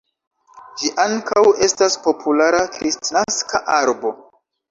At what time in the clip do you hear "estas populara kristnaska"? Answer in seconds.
1.65-3.63